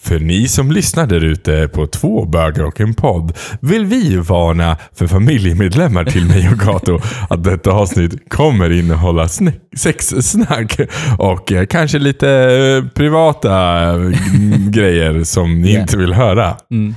[0.00, 4.76] För ni som lyssnar där ute på två bögar och en podd vill vi varna
[4.94, 6.98] för familjemedlemmar till mig och Kato
[7.30, 9.28] att detta avsnitt kommer innehålla
[9.76, 10.80] sexsnack
[11.18, 14.10] och eh, kanske lite eh, privata eh,
[14.70, 15.82] grejer som ni Yeah.
[15.82, 16.56] inte vill höra.
[16.70, 16.94] Mm.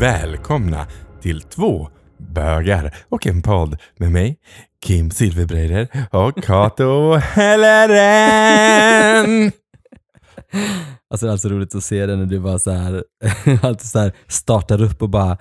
[0.00, 0.86] Välkomna
[1.22, 4.38] till två bögar och en podd med mig,
[4.84, 7.92] Kim Silverbreider och Kato Helleren.
[11.10, 13.04] Alltså det är alltså roligt att se det när du bara så här,
[13.62, 15.38] alltid så här startar upp och bara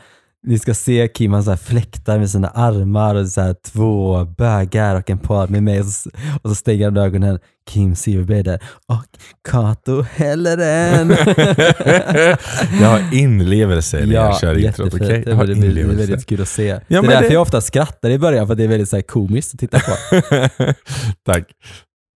[0.48, 4.26] ni ska se Kim, han så här fläktar med sina armar och så här två
[4.26, 6.10] bögar och en podd med mig och så,
[6.42, 7.40] och så stänger han ögonen.
[7.70, 9.04] Kim Silverbreider och
[9.50, 11.10] Kato Helleren.
[12.82, 15.08] jag har inlevelse när jag kör introt, okej?
[15.26, 16.64] Det, Jag har är väldigt- det är väldigt kul att se.
[16.68, 18.96] Ja, det är därför det- jag ofta skrattar i början, för det är väldigt så
[18.96, 19.94] här komiskt att titta på.
[21.26, 21.44] Tack.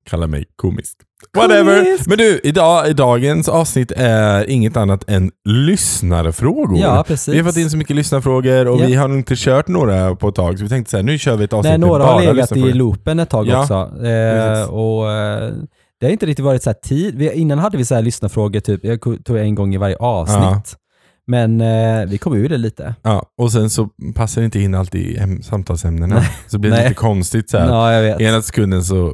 [0.09, 0.97] Kalla mig komisk.
[1.37, 1.83] Whatever.
[1.83, 2.07] Komisk.
[2.07, 6.79] Men du, idag, i dagens avsnitt är inget annat än lyssnarfrågor.
[6.79, 7.33] Ja, precis.
[7.33, 8.85] Vi har fått in så mycket lyssnarfrågor och Ja.
[8.85, 11.35] vi har inte kört några på ett tag, så vi tänkte så här, nu kör
[11.37, 14.05] vi ett avsnitt Nej, med några bara har legat i loopen ett tag Ja, också.
[14.05, 15.51] Eh, och eh,
[15.99, 17.15] det har inte riktigt varit så här tid.
[17.17, 20.77] Vi, innan hade vi så här lyssnarfrågor, typ, jag tog en gång i varje avsnitt.
[21.27, 22.95] Men eh, vi kom ur det lite.
[23.01, 26.23] Ja, och sen så passar det inte in alltid i äm- samtalsämnena.
[26.47, 26.85] Så blir det Nej.
[26.89, 27.67] lite konstigt så här.
[27.67, 28.21] Ja, jag vet.
[28.21, 29.13] Ena sekunden så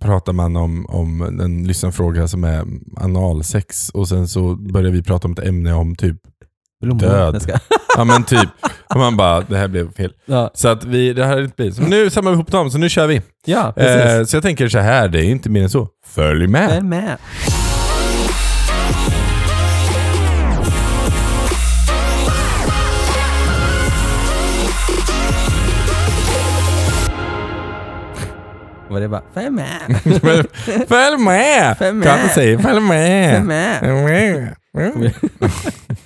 [0.00, 2.64] pratar man om, om en lyssnarfråga som är
[2.96, 6.16] analsex och sen så börjar vi prata om ett ämne om typ,
[6.82, 7.00] Blommor.
[7.00, 7.50] död.
[7.96, 8.48] Ja men typ,
[8.94, 10.12] och man bara, det här blev fel.
[10.26, 11.82] Ja, Så att vi, det här har inte blivit så.
[11.82, 13.22] Nu samlar vi ihop dem, så nu kör vi.
[13.46, 14.12] ja precis.
[14.12, 15.88] Eh, så jag tänker så här, det är inte mer än så.
[16.06, 16.70] Följ med!
[16.70, 17.16] Följ med.
[29.00, 29.66] Det bara, följ med.
[30.88, 31.76] Följ med!
[31.78, 32.30] Följ med.
[32.34, 33.34] Säga följ med?
[33.34, 33.80] Följ med.
[33.80, 34.54] Följ med.
[34.78, 35.10] Mm.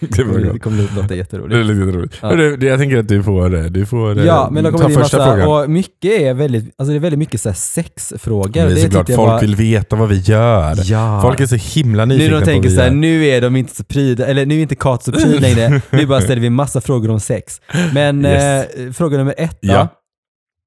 [0.00, 1.66] Det var Det kommer låta Det är jätteroligt.
[1.66, 2.18] lite roligt.
[2.22, 2.28] Ja.
[2.28, 4.76] Hörru, det- jag tänker att du får, eh, du får eh, Ja, men då ta
[4.76, 5.48] kommer det bli första massa, frågan.
[5.64, 8.52] och mycket är väldigt, alltså det är väldigt mycket så här sexfrågor.
[8.52, 10.74] det är såklart, tyckte jag folk var- vill veta vad vi gör.
[10.84, 11.20] Ja.
[11.22, 12.94] Folk är så himla Nu nyfikna de på tänker vad vi såhär, gör.
[12.94, 15.80] nu är de inte så pryda, eller nu är inte Kat så pryd längre.
[15.90, 17.60] Nu bara ställer vi massa frågor om sex.
[17.94, 18.66] Men Yes.
[18.76, 19.72] eh, fråga nummer ett då.
[19.72, 19.88] Ja.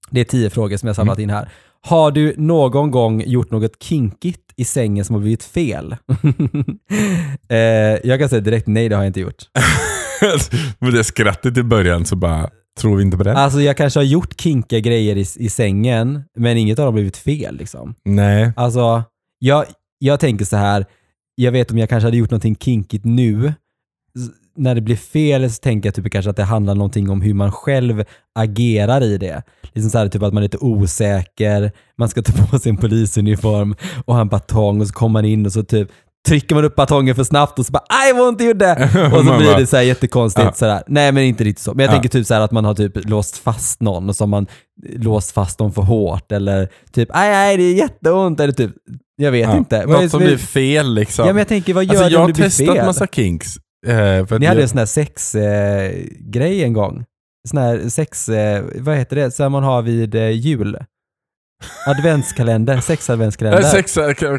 [0.09, 1.49] Det är tio frågor som jag har samlat in här.
[1.88, 5.96] Har du någon gång gjort något kinkigt i sängen som har blivit fel?
[7.50, 7.58] eh,
[8.03, 9.44] jag kan säga direkt nej, det har jag inte gjort.
[10.80, 12.50] Med det skrattet i början så bara,
[12.80, 13.34] tror vi inte på det?
[13.34, 16.94] Alltså jag kanske har gjort kinkiga grejer i, i sängen, men inget av dem har
[16.94, 17.96] blivit fel liksom.
[18.06, 18.52] Nej.
[18.56, 19.04] Alltså,
[19.40, 19.66] jag,
[20.00, 20.86] jag tänker så här,
[21.36, 23.54] jag vet om jag kanske hade gjort någonting kinkigt nu,
[24.57, 27.34] när det blir fel så tänker jag typ kanske att det handlar någonting om hur
[27.34, 28.03] man själv
[28.35, 29.44] agerar i det.
[29.73, 32.78] Liksom så här, typ att man är lite osäker, man ska ta på sig en
[32.78, 33.75] polisuniform
[34.06, 35.90] och ha en batong och så kommer man in och så typ
[36.28, 38.73] trycker man upp batongen för snabbt och så bara aj vad ont det gjorde!
[39.13, 40.45] Och så blir det så här jättekonstigt.
[40.45, 40.53] Ja.
[40.53, 40.84] Sådär.
[40.88, 41.74] Nej men inte riktigt så.
[41.74, 41.94] Men jag Ja.
[41.94, 44.47] tänker typ så att man har typ låst fast någon och så har man
[44.95, 48.72] låst fast dem för hårt eller typ aj aj det är jätteont eller typ,
[49.18, 49.57] jag vet Ja.
[49.57, 49.85] inte.
[49.85, 51.25] Något som blir fel liksom.
[51.28, 52.85] Ja men jag tänker vad gör alltså, du jag om har det blir testat fel?
[52.85, 53.56] massa kinks.
[54.40, 57.06] Ni hade en sån här sexgrej eh, en gång.
[57.50, 60.78] Sån här sex, eh, vad heter det, som man har vid eh, jul?
[61.85, 63.59] Adventskalender, sexadventskalender.
[63.59, 63.84] Äh,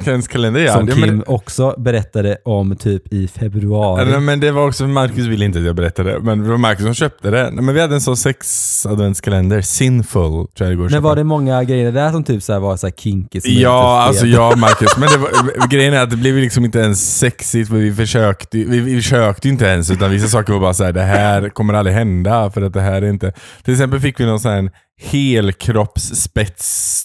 [0.05, 0.73] Sexkalender ja.
[0.73, 4.05] som ja, Kim men, också berättade om typ i februari.
[4.11, 6.85] Nej, men det var också, Marcus ville inte att jag berättade, men det var Marcus
[6.85, 7.51] som köpte det.
[7.53, 11.65] Men vi hade en sån sex adventskalender, Sinful, tror jag det Men var det många
[11.65, 13.41] grejer där som typ så här var så här kinky?
[13.45, 14.97] Ja, alltså ja Marcus.
[14.97, 18.59] Men det var, grejen är att det blev liksom inte ens sexigt, för vi försökte,
[18.59, 21.75] vi, vi försökte inte ens, utan vissa saker var bara så här: det här kommer
[21.75, 23.33] aldrig hända, för att det här är inte...
[23.65, 27.05] Till exempel fick vi någon sån här helkroppsspets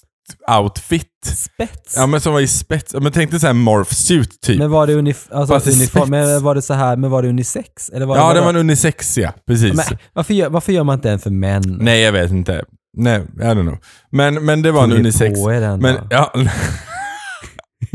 [0.60, 1.08] outfit.
[1.26, 1.94] Spets?
[1.96, 4.60] Ja men som var i spets, men tänk dig såhär morph suit typ.
[4.60, 7.30] Men var det, unif alltså, Fast uniform, men var det så här, men var det
[7.30, 7.90] unisex?
[7.90, 9.74] Eller var ja var det var en unisex ja, precis.
[9.74, 11.78] Men varför gör, varför gör man inte en för män?
[11.82, 12.64] Nej jag vet inte.
[12.98, 13.78] Nej, I don't know.
[14.12, 15.42] Men, men det var en Tog ni unisex.
[15.42, 16.02] på er den Men då?
[16.10, 16.34] ja...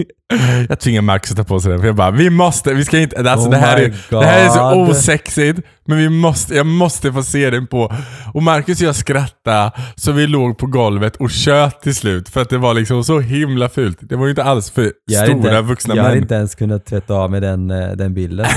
[0.69, 2.99] jag tvingar Marcus att ta på sig den, för jag bara, vi måste, vi ska
[2.99, 6.67] inte, alltså Oh det, här är, det här är så osexigt, men vi måste, jag
[6.67, 7.95] måste få se den på.
[8.35, 12.43] Och Marcus och jag skrattade så vi låg på golvet och tjöt till slut, för
[12.43, 13.99] att det var liksom så himla fult.
[14.01, 16.23] Det var ju inte alls för Jag hade stora inte, vuxna Jag hade män.
[16.23, 18.47] inte ens kunnat tvätta av med den, eh, den bilden.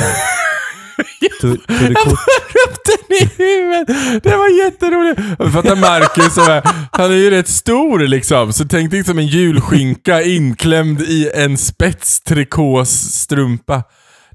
[1.42, 1.58] du
[1.96, 2.20] kort?
[2.68, 3.88] upp den i huvudet.
[4.24, 5.22] Det var jätteroligt.
[5.40, 6.62] Jag fattar Marcus, som är,
[6.92, 8.54] han är ju rätt stor liksom.
[8.54, 13.84] Så tänk dig som en julskinka inklämd i en spetstrikåsstrumpa.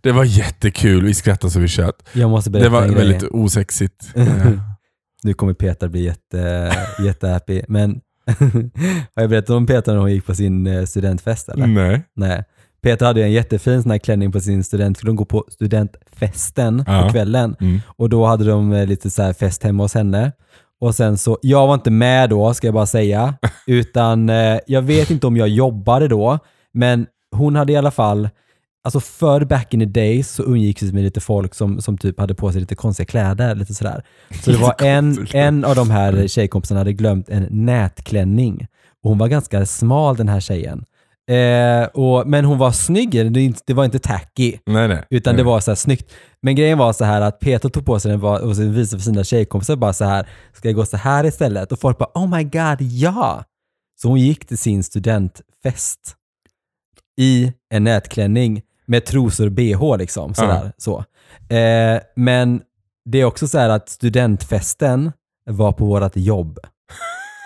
[0.02, 2.08] Det var jättekul, vi skrattade så vi tjöt.
[2.12, 3.08] Jag måste berätta Det var en grej.
[3.08, 4.02] väldigt osexigt.
[4.16, 4.46] Eh,
[5.22, 6.72] Nu kommer Peter bli jätte,
[7.04, 7.62] jättehappy.
[7.68, 8.00] Men
[9.14, 11.66] har jag berättat om Peter när hon gick på sin eh, studentfest eller?
[11.66, 12.02] Nej.
[12.16, 12.44] Nej.
[12.82, 16.84] Peter hade en jättefin sån här klänning på sin student, för de går på studentfesten
[16.87, 17.02] Ja.
[17.02, 17.56] på kvällen.
[17.61, 17.81] Mm.
[17.96, 20.32] Och då hade de eh, lite så här fest hemma hos henne.
[20.81, 23.34] Och sen så, jag var inte med då ska jag bara säga,
[23.67, 26.38] utan eh, jag vet inte om jag jobbade då,
[26.75, 27.06] men
[27.37, 28.28] hon hade i alla fall,
[28.84, 32.20] alltså för back in the days så umgicks vi med lite folk som, som typ
[32.20, 34.02] hade på sig lite konstiga kläder, lite sådär.
[34.44, 38.67] Så det var en, en av de här tjejkompisarna hade glömt en nätklänning.
[39.02, 40.84] Och hon var ganska smal den här tjejen.
[41.31, 44.58] Eh, och, men hon var snygg, det, det var inte tacky.
[44.67, 45.05] Nej, nej.
[45.11, 45.44] Utan nej.
[45.44, 46.12] det var så här snyggt.
[46.43, 49.25] Men grejen var så här att Peter tog på sig den och visade för sina
[49.25, 51.73] tjejkompisar bara så här, ska jag gå så här istället?
[51.73, 53.44] Och folk bara, oh my god, ja!
[54.02, 56.17] Så hon gick till sin studentfest
[57.20, 60.34] i en nätklänning med trosor och bh liksom.
[60.34, 61.05] Sådär, så.
[61.49, 62.61] Eh, men
[63.05, 65.12] det är också så här att studentfesten
[65.50, 66.58] var på vårt jobb.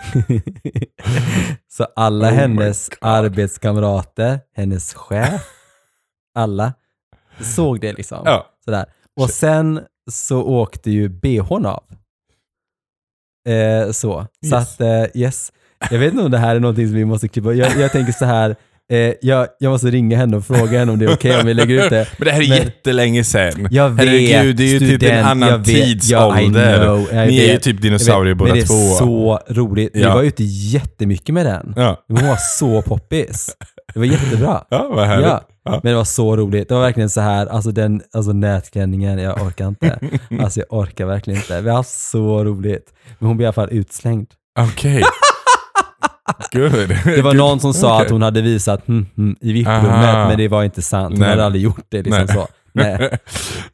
[1.68, 5.42] så alla Oh hennes arbetskamrater, hennes chef,
[6.34, 6.72] alla
[7.40, 8.22] såg det liksom.
[8.24, 8.46] Ja.
[8.64, 8.86] Sådär.
[9.20, 9.80] Och sen
[10.10, 11.84] så åkte ju bhn av.
[13.48, 14.26] Eh, så.
[14.44, 14.52] Så Yes.
[14.74, 15.52] att, eh, yes.
[15.90, 17.52] Jag vet inte om det här är någonting som vi måste klippa.
[17.52, 18.56] Jag, jag tänker så här,
[18.90, 21.54] eh, jag, jag måste ringa henne och fråga henne om det är okej om vi
[21.54, 22.06] lägger ut det.
[22.18, 23.68] Men det här är Men- jättelänge sedan.
[23.70, 26.84] Jag vet, Herregud, det är ju typ en student, annan vet, tidsålder.
[26.84, 28.38] Ja, Ni är ju vet, typ dinosaurier vet.
[28.38, 28.94] båda Men det är två.
[28.96, 29.90] så roligt.
[29.94, 30.14] Vi Ja.
[30.14, 31.72] var ute jättemycket med den.
[31.76, 32.04] Ja.
[32.08, 33.56] Hon var så poppis.
[33.94, 34.64] Det var jättebra.
[34.70, 35.26] ja, vad härligt.
[35.26, 35.40] Ja.
[35.64, 35.80] Ja.
[35.82, 36.68] Men det var så roligt.
[36.68, 39.98] Det var verkligen så här, alltså den alltså nätklänningen, jag orkar inte.
[40.42, 41.60] Alltså jag orkar verkligen inte.
[41.60, 42.84] Vi har haft så roligt.
[43.18, 44.26] Men hon blev i alla fall utslängd.
[44.58, 45.02] Okej.
[46.52, 46.88] Good.
[47.04, 47.36] Det var Good.
[47.36, 48.06] någon som sa Okej.
[48.06, 51.12] att hon hade visat hm, hm, i VIP-rummet, men det var inte sant.
[51.12, 51.28] Hon Nej.
[51.30, 52.34] hade aldrig gjort det liksom Nej.
[52.36, 52.48] så.
[52.72, 53.18] Nej.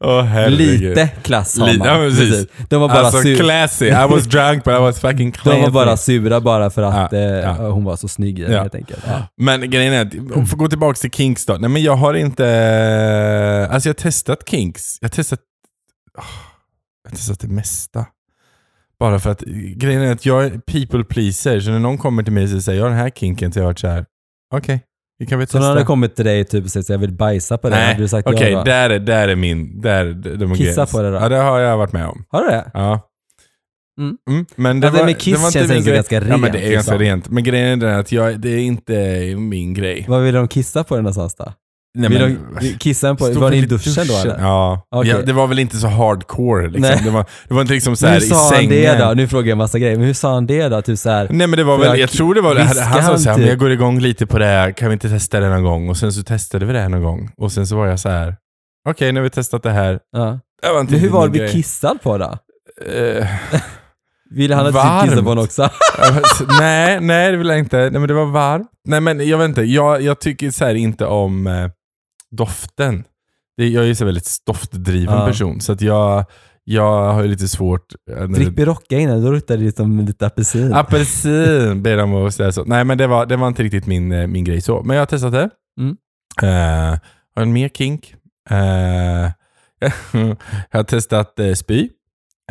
[0.27, 0.81] Herregud.
[0.81, 1.87] Lite klass har man.
[1.89, 2.47] ja, precis.
[2.69, 3.37] De var bara Alltså sur.
[3.37, 3.87] classy.
[3.87, 5.61] I was drunk but I was fucking classy.
[5.61, 8.61] De var bara sura bara för att Ja, eh, hon var så snygg Ja.
[8.63, 9.05] helt enkelt.
[9.07, 9.23] Ja.
[9.37, 11.57] Men grejen är att, får gå tillbaka till Kinks då.
[11.61, 13.69] Nej men jag har inte...
[13.71, 14.99] Alltså jag har testat Kinks.
[15.01, 15.41] Jag har testat...
[17.05, 18.07] Jag har testat det mesta.
[19.01, 19.41] Bara för att
[19.77, 21.61] grejen är att jag är people pleaser.
[21.61, 23.63] Så när någon kommer till mig och säger jag har den här kinken så har
[23.63, 24.05] jag varit såhär,
[24.55, 24.81] okej,
[25.19, 25.59] vi kan väl Så testa.
[25.61, 28.09] när hade kommit till dig typ och sagt jag vill bajsa på det, hade du
[28.09, 28.65] sagt okej, ja då?
[28.65, 29.81] där, är, där är min...
[29.81, 30.93] Där, de Kissa gräns.
[30.93, 31.17] på det då?
[31.17, 32.25] Ja, det har jag varit med om.
[32.29, 32.71] Har du det?
[32.75, 33.01] Ja.
[34.01, 34.17] Mm.
[34.31, 36.53] Mm, men det det var, med kiss det var inte känns ganska Ja, men rent,
[36.53, 36.99] det är ganska liksom.
[36.99, 37.31] rent.
[37.31, 38.95] Men grejen är den att jag, det är inte
[39.37, 40.05] min grej.
[40.09, 41.53] Var vill de kissa på den någonstans då?
[41.97, 44.39] Nej, men- de kissa på, var ni i väl duschen, då eller?
[44.41, 44.87] Ja.
[44.91, 45.11] Okej.
[45.11, 45.23] ja.
[45.23, 46.81] Det var väl inte så hardcore liksom.
[46.81, 47.01] Nej.
[47.05, 48.71] Det var, det var inte liksom så här hur i sa han sängen.
[48.71, 49.13] det då?
[49.17, 50.83] Nu frågar jag en massa grejer, men hur sa han det då?
[50.83, 52.75] Typ så här, Nej men det var väl, jag jag tror det var, han, han
[53.03, 55.41] sa han såhär, typ- jag går igång lite på det här, kan vi inte testa
[55.41, 55.89] det någon gång?
[55.89, 57.31] Och sen så testade vi det här någon gång.
[57.37, 58.37] Och sen så var jag så här.
[58.89, 59.99] okej nu har vi testat det här.
[60.13, 60.39] ja.
[60.63, 61.53] Det var inte Men hur var det min du grej.
[61.53, 62.39] kissad på då?
[62.93, 63.27] Eh,
[64.35, 65.69] Ville han att du skulle kissa på honom också?
[66.61, 67.77] nej, nej det vill jag inte.
[67.77, 68.69] Nej men det var varmt.
[68.89, 71.69] Nej men jag vet inte, jag, jag tycker så inte om eh,
[72.31, 73.05] doften.
[73.57, 75.27] Det, jag är ju så väldigt doftdriven Ja.
[75.27, 76.25] person, så att jag,
[76.65, 77.83] jag har ju lite svårt...
[78.11, 80.73] eh, Drick Birocca innan, då luktar det liksom lite apelsin.
[80.75, 82.65] Apelsin ber de att säga så.
[82.65, 84.83] Nej men det var, det var inte riktigt min, eh, min grej så.
[84.83, 85.51] Men jag har testat det.
[85.81, 85.97] Mm.
[86.43, 86.99] Eh,
[87.37, 88.15] har en mer kink.
[88.51, 88.57] Eh,
[90.71, 91.89] jag har testat eh, spy.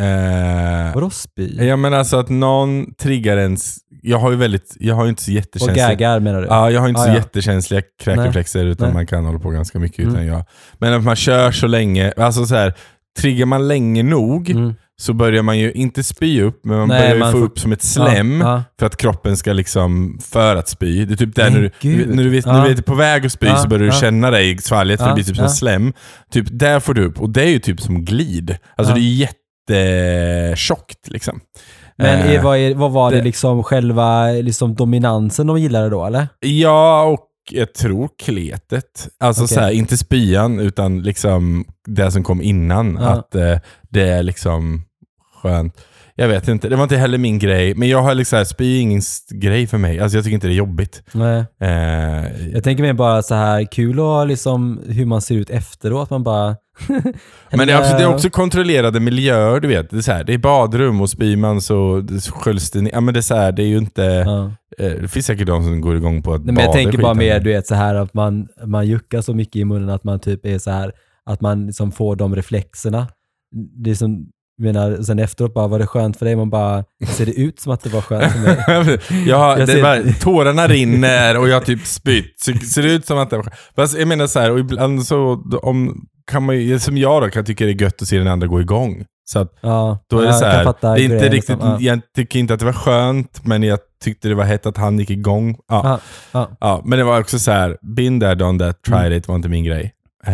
[0.01, 1.65] Eh, Vadå spy?
[1.65, 3.77] ja men alltså att någon triggar ens...
[4.01, 5.87] Jag har ju väldigt, jag har ju inte så Och jättekänsliga...
[5.87, 6.47] gaggar menar du?
[6.47, 7.15] Ja, jag har inte Ah, så ja.
[7.15, 8.93] jättekänsliga kräkreflexer utan Nej.
[8.93, 10.27] man kan hålla på ganska mycket utan Mm.
[10.27, 10.45] jag.
[10.79, 12.73] Men att man kör så länge, alltså så här,
[13.19, 14.73] triggar man länge nog Mm.
[15.01, 17.45] så börjar man ju inte spy upp, men man Nej, börjar ju man få får-
[17.45, 21.05] upp som ett slem Ja, för att kroppen ska liksom, för att spy.
[21.05, 22.15] Det är typ där Men när du, gud.
[22.15, 22.53] när du, vet, Ja.
[22.53, 23.93] när du är på väg att spy Ja, så börjar du ja.
[24.01, 25.47] känna dig i svalget för Ja, det blir typ ja.
[25.47, 25.93] som slem.
[26.31, 28.57] Typ där får du upp, och det är ju typ som glid.
[28.75, 28.95] Alltså Ja.
[28.95, 29.29] det är
[29.69, 31.39] jättetjockt liksom.
[31.97, 36.05] Men Eh, vad, är, vad var det, det- liksom själva liksom dominansen de gillade då
[36.05, 36.27] eller?
[36.39, 39.07] Ja, och jag tror kletet.
[39.19, 39.55] Alltså Okej.
[39.55, 42.97] så här, inte spyan, utan liksom det som kom innan.
[43.01, 43.07] Ja.
[43.09, 43.57] Att eh,
[43.89, 44.83] det är liksom
[45.41, 45.81] skönt.
[46.17, 47.75] Jag vet inte, det var inte heller min grej.
[47.75, 49.99] Men jag har liksom, spy är ingen grej för mig.
[49.99, 51.03] Alltså jag tycker inte det är jobbigt.
[51.13, 51.45] Nej.
[51.61, 56.09] Eh, Jag tänker mig bara så här kul och liksom hur man ser ut efteråt.
[56.09, 56.55] Man bara...
[57.51, 59.89] men det är, också, det är också kontrollerade miljöer, du vet.
[59.89, 62.91] Det är, så här, det är badrum och spyr man så sköljs det ner.
[62.93, 64.01] Ja, men det är så här, det är ju inte...
[64.03, 64.51] Ja.
[64.77, 67.13] Eh, det finns säkert de som går igång på att Nej, men jag tänker bara
[67.13, 70.19] mer du vet så här att man, man juckar så mycket i munnen att man
[70.19, 70.91] typ är så här
[71.25, 73.07] att man liksom får de reflexerna.
[73.83, 74.27] Det är som,
[74.61, 76.35] menar, sen efteråt bara, var det skönt för dig?
[76.35, 78.99] Man bara, ser det ut som att det var skönt för mig?
[79.27, 82.39] ja, Jag det ser- bara, tårarna rinner och jag har typ spytt.
[82.73, 85.43] Ser det ut som att det var Fast jag menar så här, och ibland så,
[85.61, 88.47] om kan man som jag då, kan tycka det är gött att se den andra
[88.47, 89.05] gå igång.
[89.27, 91.59] Så att Ja, då är det jag så här, det är inte riktigt, liksom.
[91.59, 91.77] Ja.
[91.79, 94.99] jag tycker inte att det var skönt, men jag tyckte det var hett att han
[94.99, 95.55] gick igång.
[95.67, 95.99] Ja, Ja,
[96.31, 96.49] ja.
[96.59, 99.13] ja, men det var också så här, been there, done that, tried Mm.
[99.17, 99.91] it, var inte min grej.
[100.27, 100.33] Eh,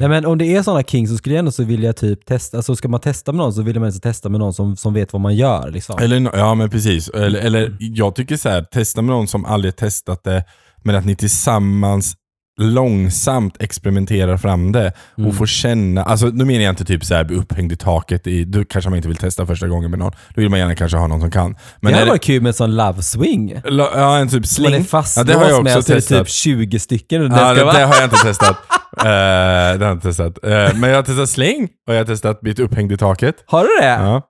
[0.00, 2.56] Nej men om det är sådana king så skulle jag ändå så vilja typ testa,
[2.56, 4.94] alltså ska man testa med någon så vill man alltså testa med någon som, som
[4.94, 5.98] vet vad man gör liksom.
[6.00, 7.08] Eller, ja men precis.
[7.08, 10.44] Eller, eller jag tycker så här, testa med någon som aldrig testat det,
[10.82, 12.14] men att ni tillsammans
[12.60, 15.28] långsamt experimenterar fram det Mm.
[15.30, 18.26] och får känna, alltså nu menar jag inte typ så här bli upphängd i taket,
[18.26, 20.12] i, då kanske man inte vill testa första gången med någon.
[20.34, 21.56] Då vill man gärna kanske ha någon som kan.
[21.80, 23.60] Men det hade varit kul med en sån love swing.
[23.64, 24.84] la- ja, en typ Man är sling.
[24.84, 26.18] fastlåst ja, det har jag med också det testat.
[26.18, 27.20] typ 20 stycken.
[27.22, 28.56] den Ja, det, vara- det har jag inte testat.
[28.98, 30.44] Eh, det har jag inte testat.
[30.44, 33.34] Eh, men jag har testat sling och jag har testat bli upphängd i taket.
[33.46, 33.86] Har du det?
[33.92, 34.22] Ja.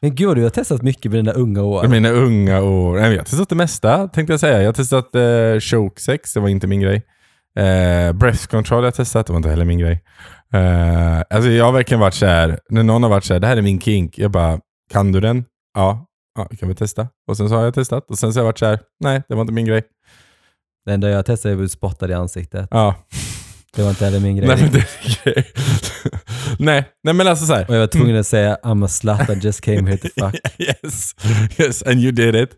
[0.00, 1.88] Men gud, du har testat mycket med dina unga år.
[1.88, 2.98] Mina unga år.
[2.98, 4.58] Jag har testat det mesta tänkte jag säga.
[4.58, 7.02] Jag har testat eh, choke sex, det var inte min grej.
[7.58, 10.02] Eh, breath control jag testat, det var inte heller min grej.
[10.54, 12.58] Eh, alltså jag har verkligen varit så här.
[12.68, 14.18] när någon har varit så här, det här är min kink.
[14.18, 14.60] Jag bara,
[14.92, 15.44] kan du den?
[15.74, 16.06] Ja.
[16.38, 17.08] Ja, kan vi testa?
[17.28, 19.22] Och sen så har jag testat och sen så har jag varit så här, nej
[19.28, 19.82] det var inte min grej.
[20.86, 22.68] Det enda jag testade var att spotta i ansiktet.
[22.70, 22.94] Ja.
[23.76, 24.48] Det var inte heller min grej.
[24.48, 24.86] Nej men det
[25.24, 25.46] grej.
[26.58, 27.68] nej, nej men alltså så här.
[27.68, 30.34] Och jag var tvungen att säga I'm a slut, I just came here to fuck.
[30.58, 31.14] yes,
[31.58, 32.50] yes, and you did it.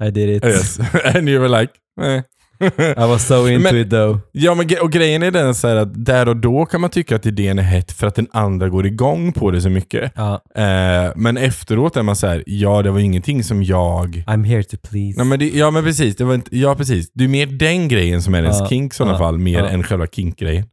[0.00, 0.44] I did it.
[0.44, 0.78] Yes,
[1.14, 2.22] and you were like, eh.
[2.78, 4.18] I was so into Men- it though.
[4.32, 7.26] Ja, men och grejen är den så att där och då kan man tycka att
[7.26, 10.12] idén är hett för att den andra går igång på det så mycket.
[10.14, 14.24] Ja, Eh, men efteråt är man så här, ja det var ingenting som jag...
[14.26, 15.14] I'm here to please.
[15.18, 17.10] Nej, men det, ja men precis, det var inte, ja precis.
[17.14, 19.58] Det är mer den grejen som är ens Ja, kink i sådana ja, fall, mer
[19.58, 19.68] ja.
[19.68, 20.66] än själva kinkgrejen.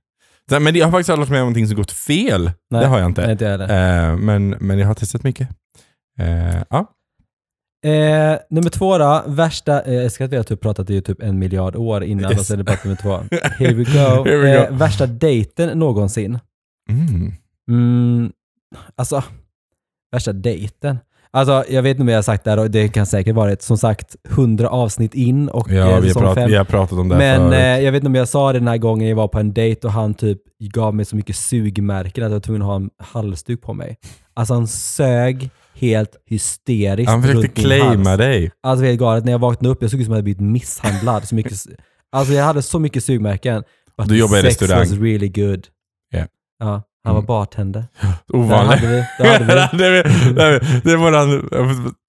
[0.60, 2.52] Men jag har faktiskt aldrig varit med om någonting som gått fel.
[2.72, 3.28] Nej, det har jag inte.
[3.28, 4.10] Nej, jag heller.
[4.12, 5.50] Eh, men, men jag har testat mycket.
[6.20, 6.86] Eh, ja.
[7.86, 11.22] Eh, nummer två då, värsta, eh, jag älskar att vi har typ pratat i typ
[11.24, 12.40] en miljard år innan Yes.
[12.40, 13.38] och sen är det bara nummer två.
[13.60, 14.24] Here we go.
[14.30, 14.76] Here we Eh, go.
[14.76, 16.40] värsta dejten någonsin.
[16.90, 17.34] Mm.
[17.70, 18.32] Mm,
[18.96, 19.24] alltså,
[20.12, 20.98] värsta dejten.
[21.34, 23.62] Alltså, jag vet inte om jag har sagt det här och det kan säkert varit
[23.62, 26.50] som sagt 100 avsnitt in och Ja, eh, vi har, prat, fem.
[26.50, 27.54] vi har pratat om det Men förut.
[27.54, 29.54] eh, jag vet inte om jag sa det den här gången jag var på en
[29.54, 32.76] dejt och han typ gav mig så mycket sugmärken att jag var tvungen att ha
[32.76, 33.98] en halsduk på mig.
[34.34, 38.52] Alltså han sög helt hysteriskt Han försökte claima dig.
[38.64, 39.26] Alltså helt galet.
[39.26, 41.28] När jag vaknade upp jag såg ut som att jag blivit misshandlad.
[41.28, 41.54] Så mycket,
[42.12, 43.64] alltså jag hade så mycket sugmärken.
[43.98, 44.80] But Du jobbar i sex restaurang.
[44.80, 45.68] was really good.
[46.14, 46.26] Ja.
[46.60, 47.26] Ja, han var Mm.
[47.26, 47.86] bartender.
[48.34, 48.80] Ovanligt.
[48.80, 50.02] hade vi, där hade vi.
[50.34, 51.52] det, det, det var han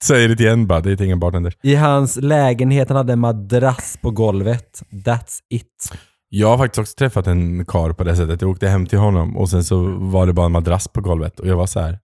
[0.04, 1.54] säger det igen bara, det är ingen bartender.
[1.62, 4.82] I hans lägenhet, han hade en madrass på golvet.
[4.90, 5.92] That's it.
[6.28, 8.40] Jag har faktiskt också träffat en kar på det sättet.
[8.42, 11.40] Jag åkte hem till honom och sen så var det bara en madrass på golvet
[11.40, 11.98] och jag var så här.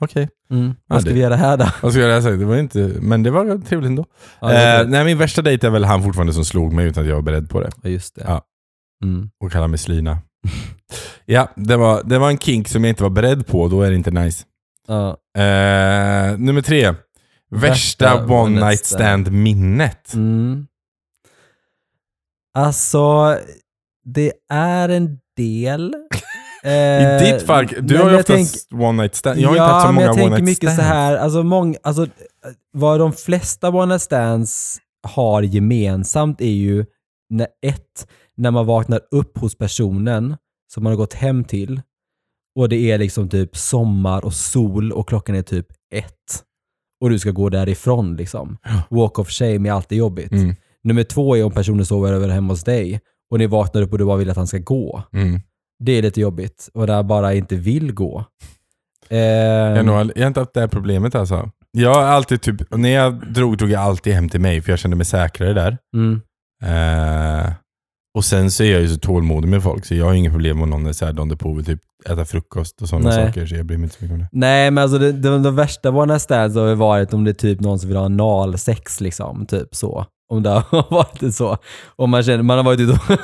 [0.00, 0.28] "Ja, okej.
[0.50, 0.66] Mm.
[0.66, 1.68] Ja, Vad ska vi göra här då?
[1.82, 2.36] Vad ska jag säga?
[2.36, 4.04] Det var inte, men det var trevligt ändå.
[4.40, 7.02] Ja, var eh, nej, min värsta dejt är väl han fortfarande som slog mig utan
[7.02, 7.70] att jag var beredd på det.
[7.82, 8.24] Ja, just det.
[8.26, 8.42] Ja.
[9.04, 9.30] Mm.
[9.40, 10.18] Och kallade mig Slina.
[11.24, 13.68] ja, det var, det var en kink som jag inte var beredd på.
[13.68, 14.44] Då är det inte nice.
[14.88, 15.08] Ja.
[15.42, 16.94] Eh, nummer tre.
[17.50, 20.14] Värsta, Värsta one night stand minnet.
[20.14, 20.66] Mm.
[22.54, 23.38] Alltså,
[24.04, 25.94] det är en del.
[26.70, 29.40] I ditt fall, du har ju jag tänk- oftast one night stand.
[29.40, 30.76] Jag har ja, inte haft så många jag one tänker night mycket stands.
[30.76, 32.06] så här, alltså, många, alltså
[32.72, 36.84] vad de flesta one night stands har gemensamt är ju
[37.30, 38.06] när ett,
[38.36, 40.36] när man vaknar upp hos personen
[40.74, 41.80] som man har gått hem till
[42.58, 46.42] och det är liksom typ sommar och sol och klockan är typ ett
[47.00, 48.56] och du ska gå därifrån liksom.
[48.90, 50.32] Walk of shame är alltid jobbigt.
[50.32, 50.54] Mm,
[50.84, 53.98] Nummer två är om personen sover över hemma hos dig och ni vaknar upp och
[53.98, 55.02] du bara vill att han ska gå.
[55.12, 55.40] mm.
[55.84, 58.24] Det är lite jobbigt och där bara inte vill gå.
[59.08, 61.50] Eh, Jag, har nog, jag har inte haft det här problemet alltså.
[61.72, 64.78] Jag har alltid typ, när jag drog, drog jag alltid hem till mig för jag
[64.78, 65.78] kände mig säkrare där.
[65.96, 66.20] mm,
[66.64, 67.52] Eh,
[68.18, 70.62] och sen så är jag ju så tålmodig med folk så jag har inget problem
[70.62, 73.26] om någon är såhär, de på vill typ äta frukost och sådana Nej.
[73.26, 74.28] saker så jag bryr mig inte så mycket om det.
[74.32, 77.34] Nej men alltså det, de, de värsta night stands har ju varit om det är
[77.34, 80.06] typ någon som vill ha analsex liksom, typ så.
[80.32, 81.56] Om det har varit så.
[81.96, 82.98] Om man känner, man har varit ute och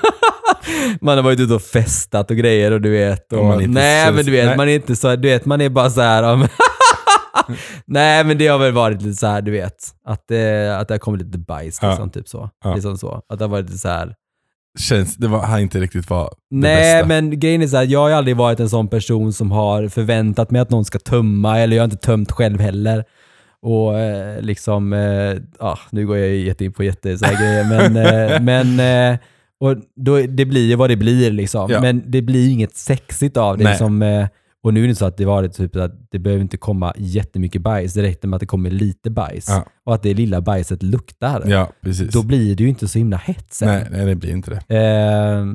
[1.01, 3.33] Man har varit ute och festat och grejer och du vet.
[3.33, 4.57] Och, inte nej så- men du vet, nej.
[4.57, 6.23] man är inte så, du vet, man är bara så här.
[6.23, 6.49] ja, men-
[7.87, 9.75] nej men det har väl varit lite så här, du vet.
[10.07, 11.89] Att det, att det har kommit lite bajs Ja.
[11.89, 12.51] liksom, typ så.
[12.65, 12.75] Ja.
[12.75, 13.23] Liksom så.
[13.29, 14.15] Att det har varit lite så här.
[14.79, 17.09] Känns, det var, har inte riktigt var det Nej, bästa.
[17.09, 20.51] men grejen är så här, jag har aldrig varit en sån person som har förväntat
[20.51, 23.05] mig att någon ska tömma, eller jag har inte tömt själv heller.
[23.63, 27.65] Och eh, liksom, eh, ja, nu går jag jätte in på jätte så här grejer,
[27.65, 28.41] men, eh,
[28.77, 28.81] men
[29.13, 29.19] eh,
[29.63, 31.71] och då, det blir ju vad det blir liksom.
[31.71, 31.81] Ja.
[31.81, 33.65] Men det blir inget sexigt av det.
[33.65, 33.73] Nej.
[33.73, 34.27] Liksom, eh,
[34.63, 36.95] och nu är det så att det var det typ att det behöver inte komma
[36.97, 39.47] jättemycket bajs, det räcker med att det kommer lite bajs.
[39.49, 39.67] Ja.
[39.85, 41.43] Och att det lilla bajset luktar.
[41.47, 42.13] Ja, precis.
[42.13, 43.69] Då blir det ju inte så himla hett sen.
[43.69, 44.77] nej, nej, det blir inte det.
[44.77, 45.47] Eh,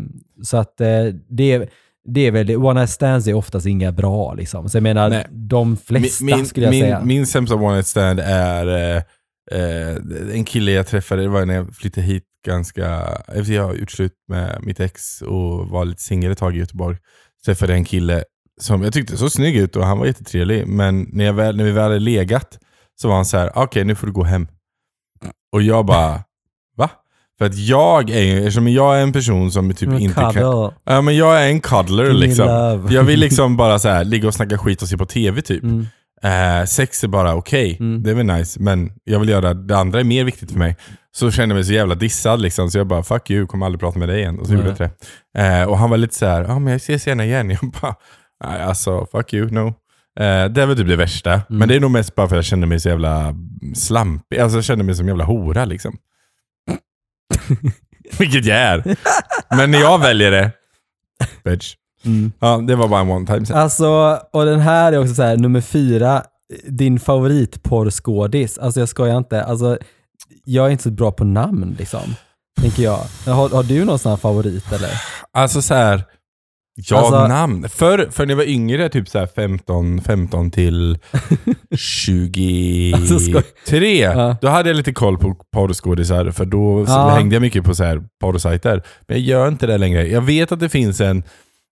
[0.44, 1.70] så att eh, det,
[2.06, 4.70] det är väl, one night stands är oftast inga bra liksom.
[4.70, 5.26] Så jag menar, Nej.
[5.32, 7.02] de flesta min, skulle jag min, säga.
[7.04, 9.02] Min sämsta one night stand är eh,
[9.52, 9.98] eh,
[10.34, 12.88] en kille jag träffade, det var när jag flyttade hit ganska,
[13.28, 16.60] efter jag har gjort slut med mitt ex och var lite singel ett tag i
[16.60, 16.98] Göteborg.
[17.46, 18.24] Träffade en kille
[18.62, 20.68] som jag tyckte såg snygg ut och han var jättetrevlig.
[20.68, 22.60] Men när, jag väl, när vi väl hade legat
[23.02, 24.48] så var han så här: okej nu får du gå hem.
[25.52, 26.24] Och jag bara,
[26.78, 26.90] va?
[27.38, 30.34] För att jag är ju, eftersom jag är en person som typ Mm, inte kan...
[30.34, 30.72] cuddle.
[30.84, 32.46] Ja men jag är en cuddler liksom.
[32.48, 32.94] love.
[32.94, 35.64] Jag vill liksom bara så här, ligga och snacka skit och se på TV typ.
[35.64, 35.88] Mm.
[36.24, 38.04] Eh, sex är bara okej, Mm.
[38.04, 40.76] det är väl nice, men jag vill göra det andra är mer viktigt för mig.
[41.12, 43.80] Så kände jag mig så jävla dissad liksom, så jag bara fuck you, kommer aldrig
[43.80, 44.40] prata med dig igen.
[44.40, 44.78] Och så gjorde jag
[45.34, 45.44] det.
[45.44, 47.50] Eh, och han var lite så här, ja ah, men jag ses gärna igen.
[47.62, 47.96] Jag bara,
[48.44, 49.68] nej alltså fuck you, no.
[50.20, 51.34] Eh, det väl typ det värsta.
[51.34, 51.46] Mm.
[51.50, 53.36] Men det är nog mest bara för att jag kände mig så jävla
[53.76, 54.40] slampig.
[54.40, 55.98] Alltså jag kände mig som en jävla hora liksom.
[58.20, 58.84] Vilket jag är.
[59.58, 60.52] Men när jag väljer det,
[61.44, 61.74] bitch.
[62.06, 62.32] Mm.
[62.40, 63.58] Ja, det var bara en one time sen.
[63.58, 66.24] Alltså, och den här är också så här, nummer fyra,
[66.68, 68.58] din favoritporrskådis.
[68.58, 69.44] Alltså jag skojar inte.
[69.44, 69.78] Alltså,
[70.46, 72.16] jag är inte så bra på namn liksom.
[72.62, 73.00] Tänker jag.
[73.26, 74.90] Har, har du någon sån här favorit eller?
[75.34, 76.04] Alltså så här.
[76.90, 77.70] Ja, Alltså- namn.
[77.70, 80.98] För, för när jag var yngre, typ så här 15, 15 till
[81.76, 83.32] 23, Alltså.
[83.86, 84.36] Ja.
[84.42, 87.10] då hade jag lite koll på porrskådisar, för då Ja.
[87.10, 88.84] hängde jag mycket på så här porrsajter.
[89.08, 90.08] Men jag gör inte det längre.
[90.08, 91.24] Jag vet att det finns en,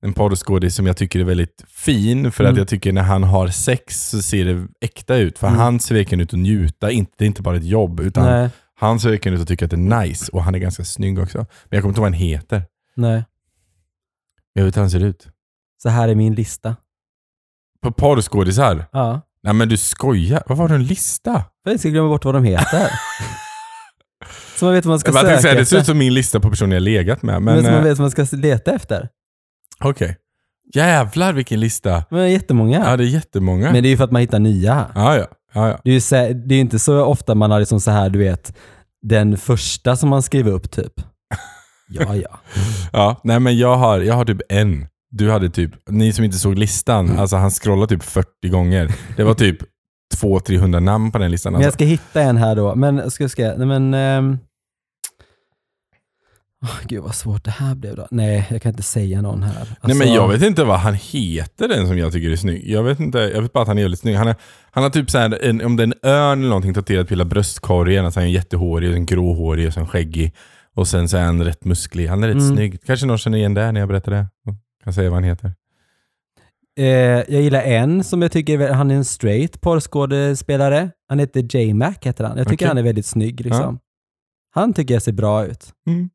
[0.06, 2.58] en porrskådis som jag tycker är väldigt fin, för att Mm.
[2.60, 5.40] jag tycker när han har sex så ser det äkta ut.
[5.40, 5.60] För Mm.
[5.60, 8.50] han ser verkligen ut att njuta, inte, det är inte bara ett jobb, utan Nej.
[8.76, 10.32] han ser verkligen ut att tycka att det är nice.
[10.32, 11.38] Och han är ganska snygg också.
[11.38, 12.64] Men jag kommer inte ihåg vad han heter.
[12.96, 13.24] Nej.
[14.54, 15.28] Jag vet hur han ser ut.
[15.84, 16.76] Så här är min lista.
[17.82, 18.86] På porrskådisar?
[18.92, 19.22] Ja.
[19.44, 20.44] Nej men du skojar.
[20.48, 21.34] Varför har du en lista?
[21.34, 22.92] För att jag ska glömma bort vad de heter.
[24.60, 25.78] så man vet vad man ska Jag söka säga, det ser efter.
[25.78, 27.42] ut som min lista på personer jag legat med.
[27.42, 29.10] Men, Men så man eh, vet vad man ska leta efter.
[29.84, 30.18] Okej.
[30.76, 32.04] Jävlar vilken lista.
[32.10, 32.80] Men det är jättemånga.
[32.86, 33.72] Ja det är jättemånga.
[33.72, 34.86] Men det är ju för att man hittar nya.
[34.96, 35.26] Ja ja.
[35.54, 35.80] ja, ja.
[35.84, 38.20] Det är ju sä- det är inte så ofta man har liksom så här, du
[38.20, 38.56] vet,
[39.02, 40.94] den första som man skriver upp typ.
[41.90, 42.40] Ja, ja.
[42.92, 43.22] ja.
[43.24, 44.88] Nej men jag har, jag har typ en.
[45.12, 47.20] Du hade typ, ni som inte såg listan, Mm.
[47.20, 48.92] alltså han scrollade typ 40 gånger.
[49.18, 49.58] Det var typ
[50.16, 51.54] 200-300 namn på den listan.
[51.54, 51.78] Men jag Alltså.
[51.78, 52.76] ska hitta en här då.
[52.76, 53.94] Men ska, ska nej men...
[53.94, 54.38] ehm,
[56.66, 58.08] åh, gud vad svårt det här blev då.
[58.12, 59.54] Nej, jag kan inte säga någon här.
[59.54, 62.70] Nej Alltså, men jag vet inte vad han heter den som jag tycker är snygg.
[62.70, 64.16] Jag vet inte, jag vet bara att han är väldigt snygg.
[64.16, 64.36] Han, är,
[64.72, 67.26] han har typ såhär, en, om det är en örn eller någonting tatuerat på hela
[67.26, 70.34] bröstkorgen, alltså han är jättehårig, sen gråhårig och sen skäggig.
[70.76, 72.08] Och sen så är han rätt musklig.
[72.08, 72.56] Han är rätt Mm.
[72.56, 72.80] snygg.
[72.86, 74.28] Kanske någon känner igen det när jag berättar det.
[74.84, 75.54] Kan säga vad han heter.
[76.80, 80.90] Eh, jag gillar en som jag tycker, är han är en straight porrskådespelare.
[81.10, 82.38] Han heter J-Mac heter han.
[82.38, 82.68] Jag tycker Okej.
[82.68, 83.80] han är väldigt snygg liksom.
[84.54, 85.72] Han tycker jag ser bra ut.
[85.88, 86.10] Mm.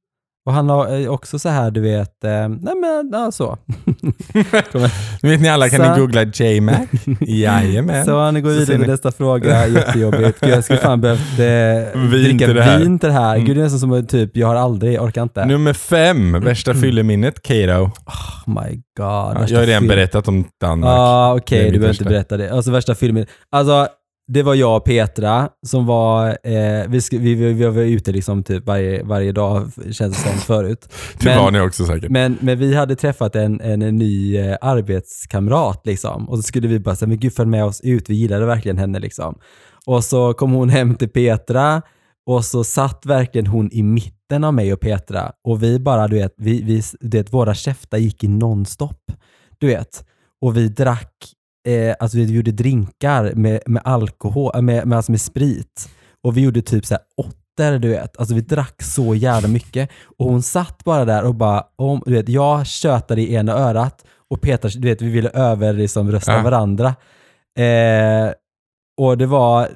[0.47, 3.59] Och han har eh, också så här, du vet, eh, nej men ja, så.
[5.23, 6.87] Nu vet ni alla, kan Så- ni googla J-Mac?
[7.21, 8.05] Jajamän.
[8.05, 8.85] Så han går vidare ni.
[8.85, 9.67] till nästa fråga.
[9.67, 10.41] Jättejobbigt.
[10.41, 12.79] Gud, jag skulle fan behövt eh, Vin dricka till det här.
[12.79, 13.35] vin till det här.
[13.35, 13.47] Mm.
[13.47, 15.45] Gud, det är nästan som typ, jag har aldrig, orkar inte.
[15.45, 17.83] Nummer fem, värsta fylleminnet, Kato.
[17.83, 17.91] Oh
[18.47, 18.83] my god.
[18.97, 20.91] Ja, jag har redan berättat om Danmark.
[20.99, 22.51] Ja, Det okej, är du behöver inte berätta det.
[22.53, 23.27] Alltså värsta filmen.
[23.51, 23.89] Alltså,
[24.33, 28.13] det var jag och Petra som var, eh, vi, sk- vi, vi, vi var ute
[28.13, 30.89] liksom typ varje, varje dag, känns det som förut.
[31.19, 32.11] det men- var ni också säkert.
[32.11, 36.29] Men, men vi hade träffat en, en, en ny eh, arbetskamrat liksom.
[36.29, 38.79] Och så skulle vi bara säga, men gud följ med oss ut, vi gillade verkligen
[38.79, 39.39] henne liksom.
[39.87, 41.83] Och så kom hon hem till Petra
[42.27, 45.33] och så satt verkligen hon i mitten av mig och Petra.
[45.45, 49.13] Och vi bara, du vet, vi, vi, du vet våra käftar gick i nonstop.
[49.59, 50.05] Du vet.
[50.41, 51.15] Och vi drack,
[51.69, 55.91] eh, alltså vi gjorde drinkar med, med alkohol, äh, med, med, alltså med sprit.
[56.23, 58.17] Och vi gjorde typ så här åttor, du vet.
[58.17, 59.91] Alltså vi drack så jävla mycket.
[60.19, 64.05] Och hon satt bara där och bara, om, du vet, jag tjötade i ena örat
[64.31, 66.95] och Peter, du vet, vi ville över liksom rösta varandra.
[67.59, 68.33] Eh,
[69.01, 69.69] och det var,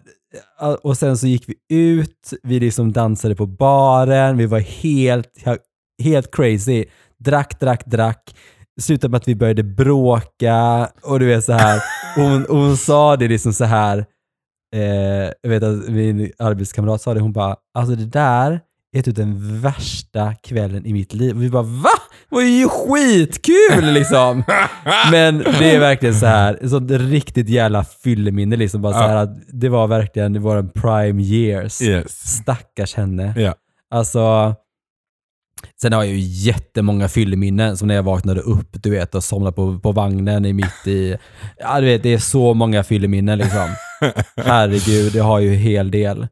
[0.82, 5.30] och sen så gick vi ut, vi liksom dansade på baren, vi var helt,
[6.02, 6.84] helt crazy.
[7.18, 8.36] Drack, drack, drack.
[8.80, 11.82] Slutade med att vi började bråka och du vet så här.
[12.16, 13.98] Hon, hon sa det liksom så här.
[14.74, 18.60] Eh, jag vet att min arbetskamrat sa det, hon bara, alltså det där
[18.96, 21.36] är typ den värsta kvällen i mitt liv.
[21.36, 21.88] Och vi bara, va?
[22.28, 24.44] Det var ju skitkul liksom!
[25.10, 28.82] Men det är verkligen så här, ett sånt riktigt jävla fylleminne liksom.
[28.82, 31.82] Bara så här att det var verkligen våra prime years.
[31.82, 32.12] Yes.
[32.12, 33.34] Stackars henne.
[33.36, 33.54] Ja.
[33.90, 34.54] Alltså,
[35.82, 39.52] sen har jag ju jättemånga fylleminnen som när jag vaknade upp, du vet, och somnade
[39.56, 41.16] på, på vagnen i mitt i...
[41.58, 43.68] Ja, du vet, det är så många fylleminnen liksom.
[44.36, 46.26] Herregud, jag har ju en hel del.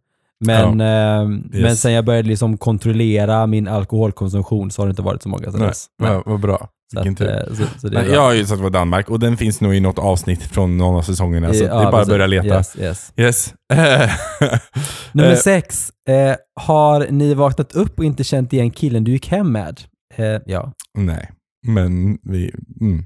[0.44, 1.80] Men, eh, men Yes.
[1.80, 5.60] sen jag började liksom kontrollera min alkoholkonsumtion så har det inte varit så många sen
[5.60, 5.86] dess.
[6.26, 6.68] Vad bra.
[6.94, 7.28] Vilken tur.
[7.30, 8.06] eh, så, så bra.
[8.06, 10.96] jag har ju satt på Danmark och den finns nog i något avsnitt från någon
[10.96, 11.54] av säsongerna.
[11.54, 12.46] Så Ja, det är bara att börja leta.
[12.56, 13.12] Yes, yes.
[13.16, 13.54] Yes.
[15.12, 15.90] Nummer Eh, sex.
[16.08, 19.80] Eh, har ni vaknat upp och inte känt igen killen du gick hem med?
[20.16, 20.72] Eh, ja.
[20.98, 21.30] Nej,
[21.66, 23.04] men vi mm,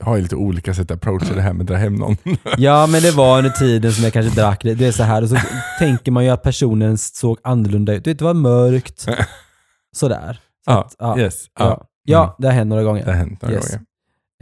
[0.00, 2.16] har ju lite olika sätt att approacha det här med att dra hem någon.
[2.58, 4.74] ja, men det var under tiden som jag kanske drack det.
[4.74, 5.36] Det är så här, och så
[5.78, 8.04] tänker man ju att personen såg annorlunda ut.
[8.04, 9.06] Du vet, Det var mörkt.
[9.96, 10.40] Sådär.
[10.64, 11.44] Så ja, att, ja, yes.
[11.58, 11.84] ja.
[12.08, 12.34] Ja, Mm.
[12.38, 13.04] det har hänt några gånger.
[13.04, 13.70] det har hänt några Yes.
[13.70, 13.84] gånger.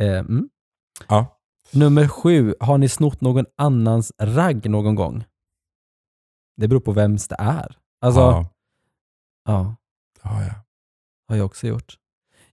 [0.01, 0.49] Eh, mm.
[1.09, 1.39] Ja.
[1.73, 2.55] Nummer sju.
[2.61, 5.25] Har ni snott någon annans ragg någon gång?
[6.57, 7.77] Det beror på vems det är.
[8.01, 8.49] Alltså, ja,
[9.49, 9.77] ja,
[10.23, 10.55] ja, ja.
[11.29, 11.95] har jag också gjort.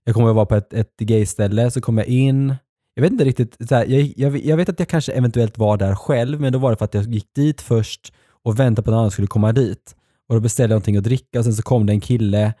[0.04, 2.54] Jag kommer att vara på ett, ett gayställe, så kom jag in.
[2.94, 5.76] Jag vet inte riktigt, så här, jag, jag, jag vet att jag kanske eventuellt var
[5.76, 8.90] där själv, men då var det för att jag gick dit först och väntade på
[8.90, 9.96] att någon annan skulle komma dit.
[10.28, 12.54] Och då beställde jag någonting att dricka och sen så kom det en kille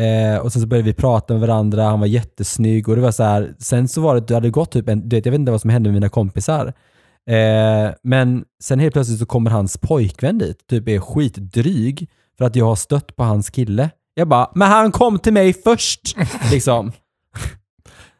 [0.00, 3.12] eh, och sen så började vi prata med varandra, han var jättesnygg och det var
[3.12, 5.38] så här, sen så var det, det hade gått typ en, du vet, jag vet
[5.38, 6.72] inte vad som hände med mina kompisar.
[7.30, 12.56] Eh, men sen helt plötsligt så kommer hans pojkvän dit, typ är skitdryg för att
[12.56, 13.90] jag har stött på hans kille.
[14.14, 16.16] Jag bara, men han kom till mig först!
[16.52, 16.92] liksom.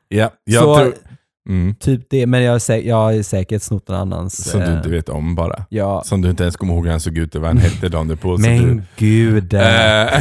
[0.09, 0.95] ja jag så tror,
[1.49, 4.51] mm, typ det, men jag har, säk- jag säkert snott någon annans.
[4.51, 5.65] som du eh, inte vet om bara.
[5.69, 6.03] Ja.
[6.05, 8.09] Som du inte ens kommer ihåg hur han såg ut och vad han hette dagen
[8.09, 8.37] därpå.
[8.37, 9.55] så du- Men gud.
[9.55, 10.21] Eh, Eh,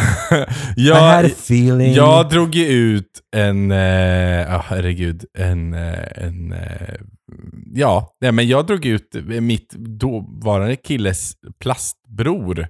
[0.77, 1.93] I had jag, feeling.
[1.93, 3.77] jag drog ju ut en, eh,
[4.41, 6.95] ja herregud, en, eh, en eh,
[7.73, 12.67] ja, nej, men jag drog ut mitt dåvarande killes plastbror.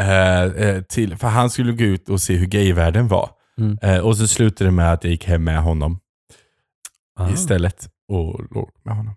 [0.00, 3.30] Eh, eh, till, för han skulle gå ut och se hur gayvärlden var.
[3.60, 3.78] Mm.
[3.82, 5.98] Eh, och så slutade det med att jag gick hem med honom
[7.18, 7.30] Ah.
[7.30, 9.14] istället och låg med honom.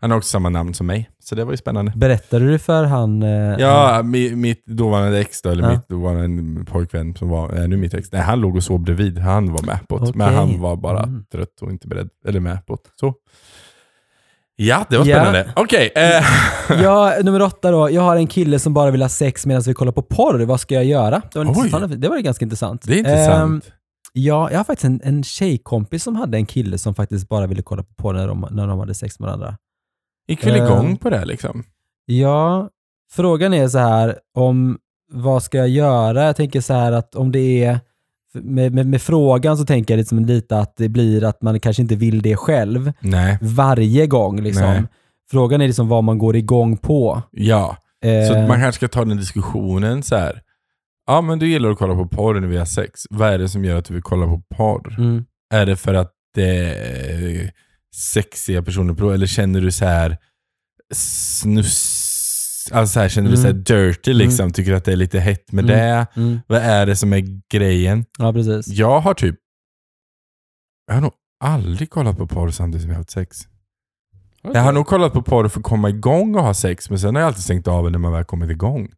[0.00, 1.92] Han har också samma namn som mig, så det var ju spännande.
[1.96, 3.22] Berättade du för han?
[3.22, 5.70] eh, Ja, mi, mitt dåvarande ex då, eller Ja.
[5.72, 8.12] mitt dåvarande pojkvän som var, är nu mitt ex.
[8.12, 9.18] Nej, han låg och sov bredvid.
[9.18, 10.14] Han var med på det.
[10.14, 10.36] Men Okej.
[10.38, 11.24] han var bara Mm.
[11.32, 12.90] trött och inte beredd, eller med på det.
[13.00, 13.14] Så.
[14.56, 15.16] Ja, det var Ja.
[15.16, 15.52] spännande.
[15.56, 15.92] Okej.
[15.96, 16.24] eh,
[16.82, 17.90] Ja, nummer åtta då.
[17.90, 20.40] Jag har en kille som bara vill ha sex medan vi kollar på porr.
[20.44, 21.22] Vad ska jag göra?
[21.32, 22.00] Det var, intressant.
[22.00, 22.82] det var ganska intressant.
[22.86, 23.64] det är intressant.
[23.64, 23.70] Ehm,
[24.16, 27.62] ja, jag har faktiskt en, en tjejkompis som hade en kille som faktiskt bara ville
[27.62, 29.56] kolla på porr när de, när de hade sex med varandra.
[30.28, 31.64] Gick väl igång på det liksom?
[32.06, 32.68] Ja,
[33.12, 34.78] frågan är så här om
[35.12, 36.24] vad ska jag göra?
[36.24, 37.80] Jag tänker så här att om det är
[38.34, 41.82] med, med, med frågan så tänker jag liksom lite att det blir att man kanske
[41.82, 43.38] inte vill det själv Nej.
[43.42, 44.34] varje gång.
[44.34, 44.44] Nej.
[44.44, 44.88] Liksom.
[45.30, 47.22] Frågan är liksom vad man går igång på.
[47.30, 50.40] Ja, så Eh, man kanske ska ta den diskussionen så här.
[51.06, 53.00] Ja, men du gillar att kolla på porr när vi har sex.
[53.10, 54.94] Vad är det som gör att du vill kolla på porr?
[54.98, 57.52] mm, Är det för att det är
[57.94, 60.18] sexiga personer på eller känner du så här
[60.94, 62.00] snus...
[62.72, 63.62] Alltså så här, känner du så här Mm.
[63.64, 64.52] dirty liksom?
[64.52, 65.76] Tycker att det är lite hett med Mm.
[65.76, 66.06] det?
[66.20, 68.04] mm, Vad är det som är grejen?
[68.18, 68.68] ja, precis.
[68.68, 69.36] Jag har typ...
[70.86, 71.12] Jag har nog
[71.44, 73.36] aldrig kollat på porr samtidigt som jag har haft sex.
[74.42, 77.14] Jag har nog kollat på porr för att komma igång och ha sex, men sen
[77.14, 78.92] har jag alltid stängt av när man väl kommit igång.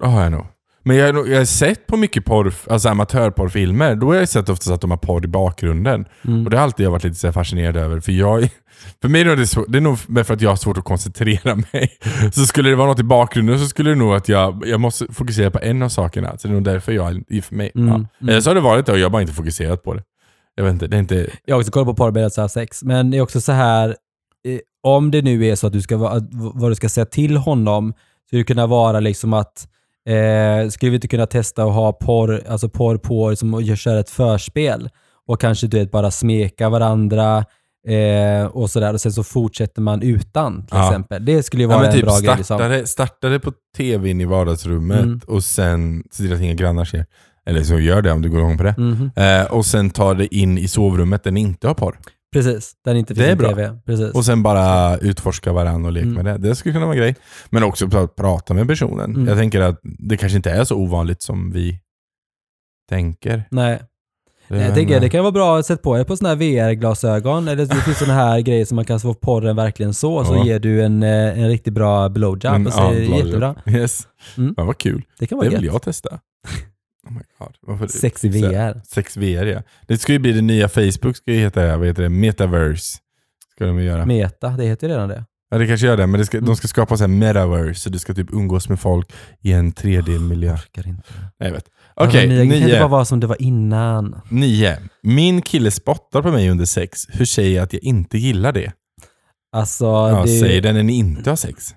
[0.00, 0.46] Det har jag nog.
[0.86, 4.70] Men jag jag har sett på mycket porr, alltså amatörporrfilmer, då har jag sett oftast
[4.70, 6.04] att de har porr i bakgrunden.
[6.24, 6.44] Mm.
[6.44, 8.00] Och det har alltid jag varit lite så här fascinerad över.
[8.00, 8.48] För jag,
[9.02, 11.54] för mig är det, svårt, det är nog för att jag har svårt att koncentrera
[11.72, 11.98] mig.
[12.32, 15.12] Så skulle det vara något i bakgrunden så skulle det nog att jag, jag måste
[15.12, 16.38] fokusera på en av sakerna.
[16.38, 17.72] Så det är nog därför jag, för mig.
[17.74, 17.94] Mm, Ja.
[17.94, 18.06] mm.
[18.20, 20.02] Eller så har det varit det och jag har bara inte fokuserat på det.
[20.54, 21.30] Jag vet inte, det är inte...
[21.44, 23.52] Jag har också kollat på porr medan jag har sex, men det är också så
[23.52, 23.88] här,
[24.48, 25.96] eh, om det nu är så att du ska,
[26.54, 27.92] vad du ska säga till honom,
[28.30, 29.68] så det kunna vara liksom att
[30.08, 34.00] eh, skulle vi inte kunna testa att ha porr, alltså porr på, liksom, och köra
[34.00, 34.88] ett förspel
[35.26, 37.44] och kanske du vet, bara smeka varandra
[37.88, 40.88] eh, och sådär och sen så fortsätter man utan till Ja.
[40.88, 41.24] exempel.
[41.24, 42.36] Det skulle ju Ja, vara men en typ bra grej.
[42.36, 42.44] Liksom.
[42.58, 45.20] startade, startade på tvn i vardagsrummet Mm.
[45.26, 47.06] och sen se till att inga grannar ser.
[47.46, 48.74] Eller så gör det om du går igång på det.
[48.78, 49.10] Mhm.
[49.16, 51.98] Eh, och sen tar det in i sovrummet där ni inte har porr.
[52.34, 53.48] Precis, där inte Det finns är en bra.
[53.48, 53.78] TV.
[53.86, 54.14] Precis.
[54.14, 56.24] Och sen bara utforska varandra och leka Mm.
[56.24, 56.48] med det.
[56.48, 57.14] Det skulle kunna vara en grej.
[57.50, 59.10] Men också pra- prata med personen.
[59.14, 59.28] Mm.
[59.28, 61.80] Jag tänker att det kanske inte är så ovanligt som vi
[62.88, 63.44] tänker.
[63.50, 63.82] Nej.
[64.48, 67.48] Det, Jag tänker det kan vara bra att sätta på dig på sådana här VR-glasögon.
[67.48, 70.24] Eller det finns sådana här grejer som man kan få porren verkligen så.
[70.24, 70.44] Så Ja.
[70.46, 72.52] ger du en, eh, en riktigt bra blowjob.
[72.52, 73.54] Men, och så ja, är det bra jättebra.
[73.66, 74.00] Yes.
[74.38, 74.54] Mm.
[74.56, 75.02] Ja, vad kul.
[75.18, 75.72] Det kan Det vara vill gött.
[75.74, 76.18] jag testa.
[77.06, 77.54] Oh my God.
[77.60, 78.80] Varför- Sex i VR.
[78.86, 79.62] Sex VR ja.
[79.88, 82.08] Det ska ju bli det nya Facebook, ska ju heta vad heter det?
[82.08, 82.98] Metaverse.
[83.54, 84.06] Ska de göra.
[84.06, 85.24] Meta, det heter ju redan det.
[85.50, 86.46] Ja det kanske gör det, men det ska, Mm.
[86.46, 89.12] de ska skapa så metaverse, så du ska typ umgås med folk
[89.42, 90.52] i en 3D-miljö.
[90.54, 91.02] Orkar inte.
[91.18, 91.64] Nej, jag vet.
[91.94, 92.88] Okej, Okej, det kan inte bara nio.
[92.88, 94.20] vara som det var innan.
[94.28, 94.78] nio.
[95.02, 97.06] Min kille spottar på mig under sex.
[97.08, 98.72] Hur säger jag att jag inte gillar det?
[99.52, 101.74] Alltså, Ja, det, säg det när ni inte har sex.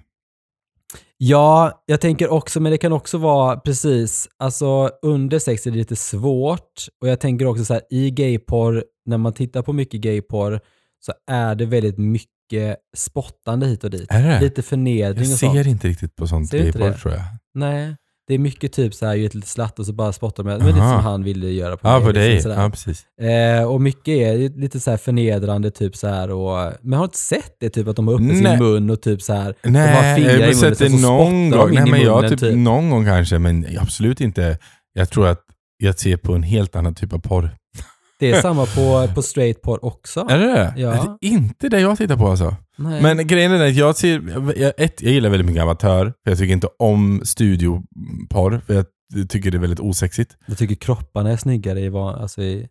[1.18, 5.78] Ja, jag tänker också, men det kan också vara precis, alltså under sex är det
[5.78, 6.88] lite svårt.
[7.02, 10.60] Och jag tänker också så här, i gayporr, när man tittar på mycket gayporr,
[11.06, 14.12] så är det väldigt mycket spottande hit och dit.
[14.12, 14.42] Är det?
[14.42, 15.54] Lite förnedring Jag och sånt.
[15.54, 17.24] ser inte riktigt på sånt Ser gayporr tror jag.
[17.54, 17.96] Nej,
[18.28, 20.50] det är mycket typ så här, ju ett litet slatt och så bara spottar de.
[20.50, 20.96] Men lite Aha.
[20.96, 22.02] som han ville göra på Ja, mig.
[22.02, 22.42] på liksom dig.
[22.42, 22.62] sådär.
[22.62, 23.06] Ja, precis.
[23.22, 27.18] Eh, och mycket är lite så här förnedrande, typ så här och, men har inte
[27.18, 28.36] sett det, typ att de har uppe Nej.
[28.58, 29.56] sin mun och typ så här.
[29.64, 31.74] de har Nej, fingrar jag har sett det någon gång.
[31.74, 32.56] Nej, men jag munnen, typ, typ.
[32.58, 34.58] någon gång kanske, men absolut inte.
[34.94, 35.42] Jag tror att
[35.78, 37.50] jag ser på en helt annan typ av porr.
[38.20, 40.20] Det är samma på, på straight porr också.
[40.30, 40.74] Är det det?
[40.78, 41.18] Ja.
[41.22, 42.56] Det är inte det jag tittar på alltså.
[42.78, 43.02] Nej.
[43.02, 44.24] Men grejen är att jag ser,
[44.58, 48.86] jag, ett, jag gillar väldigt mycket amatör, för jag tycker inte om studioporr, för jag
[49.30, 50.38] tycker det är väldigt osexigt.
[50.46, 52.68] jag tycker kropparna är snyggare i, alltså i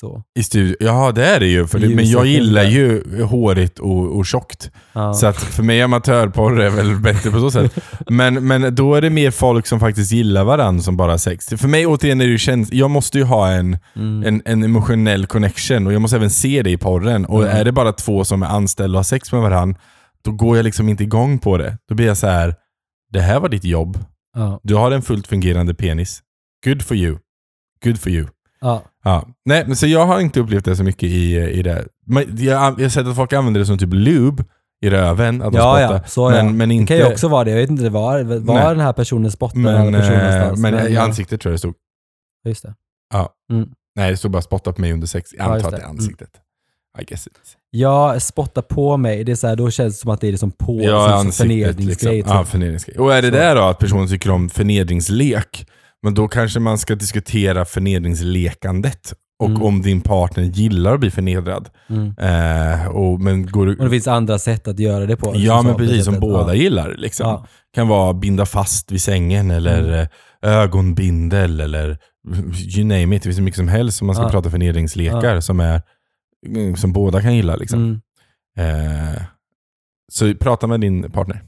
[0.00, 0.22] så.
[0.38, 4.16] I studio, ja det är det ju, för det, men jag gillar ju hårigt och,
[4.16, 4.70] och tjockt.
[4.92, 5.14] Ja.
[5.14, 7.74] Så att för mig amatörporr är väl bättre på så sätt.
[8.06, 11.46] Men, men då är det mer folk som faktiskt gillar varandra som bara har sex.
[11.48, 14.22] För mig återigen är det ju käns- jag måste ju ha en, Mm.
[14.26, 17.24] en, en emotionell connection och jag måste även se det i porren.
[17.26, 17.56] Och Mm.
[17.56, 19.80] är det bara två som är anställda och har sex med varandra,
[20.24, 21.78] då går jag liksom inte igång på det.
[21.88, 22.54] Då blir jag så här.
[23.12, 23.98] det här var ditt jobb.
[24.36, 24.60] ja.
[24.62, 26.22] Du har en fullt fungerande penis.
[26.64, 27.16] Good for you.
[27.84, 28.26] Good for you.
[28.60, 28.82] Ja.
[29.06, 29.26] Ja.
[29.44, 31.86] Nej, men så jag har inte upplevt det så mycket i, i det.
[32.06, 34.44] Men jag, jag har sett att folk använder det som typ lube
[34.84, 35.42] i röven.
[35.42, 35.94] Att de Ja, spottar.
[35.94, 36.52] ja, så men, ja.
[36.52, 37.50] men Det inte, kan ju också vara det.
[37.50, 38.64] Jag vet inte var, var Nej.
[38.68, 40.60] den här personen spottar men, personen eh, någonstans.
[40.60, 41.02] men i ja.
[41.02, 41.74] ansiktet tror jag det stod.
[42.48, 42.74] Just det.
[43.96, 45.30] Nej, det stod bara spotta på mig under sex.
[45.32, 45.82] Jag Ja, antar just att det det.
[45.82, 45.96] är Mm.
[45.96, 46.30] ansiktet.
[47.00, 47.32] I guess it.
[47.70, 49.24] Ja, spotta på mig.
[49.24, 51.12] Det är så här, då känns det som att det är liksom på, Ja, som
[51.12, 52.16] en ansiktet förnedringsgrej.
[52.16, 52.36] liksom.
[52.36, 52.50] Ja, typ.
[52.50, 52.98] förnedringsgrej.
[52.98, 53.34] Och är det Så.
[53.34, 55.66] där då att personen tycker om förnedringslek,
[56.06, 59.12] men då kanske man ska diskutera förnedringslekandet.
[59.38, 59.62] Och Mm.
[59.62, 61.68] om din partner gillar att bli förnedrad.
[61.88, 62.14] Mm.
[62.18, 65.32] Eh, och, men går du, Och det finns andra sätt att göra det på.
[65.36, 66.62] Ja, som men precis som båda ja.
[66.62, 66.94] gillar.
[66.98, 67.26] Liksom.
[67.28, 67.46] Ja.
[67.74, 70.00] Kan vara binda fast vid sängen eller Mm.
[70.00, 70.08] eh,
[70.50, 71.98] ögonbindel eller
[72.76, 73.22] you name it.
[73.22, 74.30] Det finns mycket som helst om man ska Ja.
[74.30, 75.82] prata förnedringslekar som, är,
[76.46, 77.56] mm, som båda kan gilla.
[77.56, 78.00] Liksom.
[78.58, 79.10] Mm.
[79.14, 79.22] Eh,
[80.12, 81.42] så prata med din partner.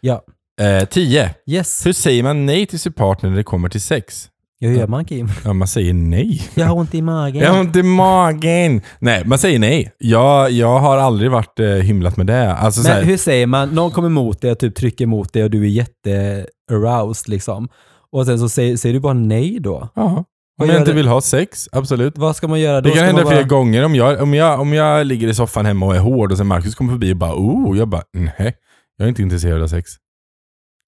[0.00, 0.22] Ja.
[0.60, 1.34] Eh, 10.
[1.46, 1.86] Yes.
[1.86, 4.28] Hur säger man nej till sin partner när det kommer till sex?
[4.58, 5.28] Ja, hur gör man Kim?
[5.44, 6.42] Ja, man säger nej.
[6.54, 7.42] Jag har ont i magen.
[7.42, 8.82] Jag har ont i magen.
[8.98, 9.92] Nej, man säger nej.
[9.98, 12.52] Jag, jag har aldrig varit eh, hymlat med det.
[12.54, 15.32] Alltså, så Men här, hur säger man, någon kommer emot dig och typ trycker emot
[15.32, 17.68] dig och du är jätte-aroused liksom.
[18.12, 19.88] Och sen så säger, säger du bara nej då?
[19.94, 20.24] ja.
[20.60, 20.96] Om Vad jag gör inte det?
[20.96, 22.18] vill ha sex, absolut.
[22.18, 22.88] Vad ska man göra då?
[22.88, 25.28] Det kan Ska hända man flera bara- gånger om jag, om, jag, om jag ligger
[25.28, 27.88] i soffan hemma och är hård och sen Marcus kommer förbi och bara oh, jag
[27.88, 28.54] bara nej,
[28.96, 29.90] jag är inte intresserad av sex.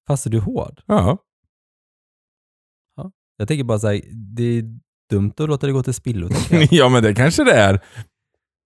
[0.06, 0.82] Fast är du hård?
[0.86, 1.18] Ja,
[3.36, 4.64] Jag tänker bara såhär, det är
[5.10, 6.28] dumt att låta det gå till spillo.
[6.28, 6.68] tänker jag.
[6.70, 7.80] ja men det kanske det är.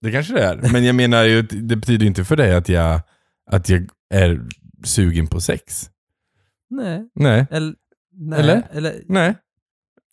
[0.00, 0.72] Det kanske det är.
[0.72, 3.00] Men jag menar ju, det betyder inte för dig att jag,
[3.50, 4.48] att jag är
[4.84, 5.90] sugen på sex.
[6.70, 7.08] nej.
[7.14, 7.74] Nej, Eller,
[8.12, 8.40] nej.
[8.40, 8.68] Eller?
[8.70, 9.34] Eller, nej,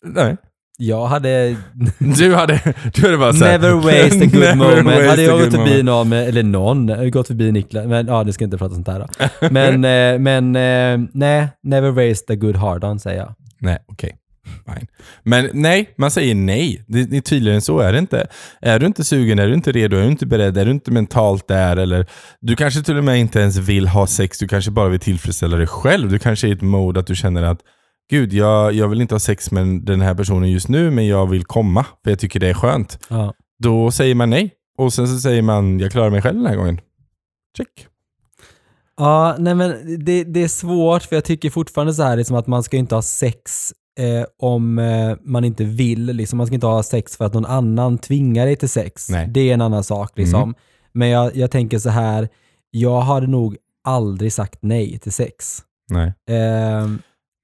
[0.04, 0.36] nej.
[0.78, 1.56] Jag hade...
[1.98, 5.10] Du hade, du hade bara såhär, Never waste a good moment.
[5.10, 5.84] Hade jag gått förbi moment.
[5.84, 9.28] någon, eller någon, gått förbi Niklas, men ja, det ska inte prata sånt här då.
[9.50, 13.34] Men, eh, men eh, nej, never waste a good hard on säger jag.
[13.58, 14.16] Nej, okej.
[14.66, 14.86] Fine.
[15.22, 16.84] Men nej, man säger nej.
[16.86, 18.26] Det, det tydligen så är det inte.
[18.60, 20.90] Är du inte sugen, är du inte redo, är du inte beredd, är du inte
[20.90, 22.06] mentalt där eller
[22.40, 25.56] du kanske till och med inte ens vill ha sex, du kanske bara vill tillfredsställa
[25.56, 26.10] dig själv.
[26.10, 27.60] Du kanske är i ett mode att du känner att
[28.10, 31.26] Gud, jag, jag vill inte ha sex med den här personen just nu, men jag
[31.26, 32.98] vill komma, för jag tycker det är skönt.
[33.08, 33.34] Ja.
[33.62, 34.54] Då säger man nej.
[34.78, 36.80] Och sen så säger man, jag klarar mig själv den här gången.
[37.56, 37.88] Check.
[38.96, 42.46] Ja, nej men det, det är svårt för jag tycker fortfarande så här liksom att
[42.46, 46.06] man ska inte ha sex eh, om eh, man inte vill.
[46.06, 46.36] Liksom.
[46.36, 49.10] Man ska inte ha sex för att någon annan tvingar dig till sex.
[49.10, 49.28] Nej.
[49.34, 50.18] Det är en annan sak.
[50.18, 50.42] Liksom.
[50.42, 50.54] Mm.
[50.92, 52.28] Men jag, jag tänker så här,
[52.70, 55.62] jag hade nog aldrig sagt nej till sex.
[55.90, 56.12] Nej.
[56.30, 56.98] Ehm,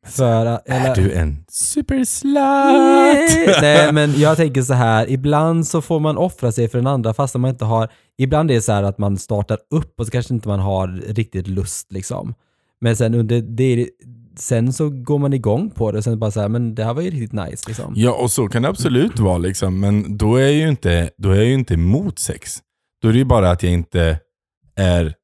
[0.06, 2.34] för att, Är du en superslut?
[3.62, 7.14] Nej, men jag tänker så här, ibland så får man offra sig för den andra
[7.14, 10.12] fast man inte har, ibland är det så här att man startar upp och så
[10.12, 12.34] kanske inte man har riktigt lust liksom.
[12.80, 13.88] Men sen under det,
[14.36, 16.94] sen så går man igång på det och sen bara så här, men det här
[16.94, 17.92] var ju riktigt nice liksom.
[17.96, 19.80] Ja, och så kan det absolut vara, liksom.
[19.80, 22.58] men då är, jag ju inte, då är jag ju inte emot sex.
[23.02, 24.20] Då är det ju bara att jag inte
[24.76, 25.14] är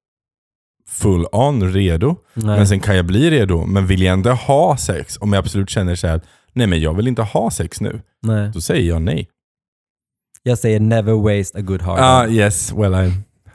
[0.91, 2.17] full on redo.
[2.35, 2.57] Nej.
[2.57, 5.71] Men sen kan jag bli redo, men vill jag ändå ha sex, om jag absolut
[5.71, 6.21] känner så här,
[6.53, 8.51] nej men jag vill inte ha sex nu, nej.
[8.55, 9.29] då säger jag nej.
[10.43, 11.99] Jag säger never waste a good heart.
[12.01, 13.13] Ah yes, well I,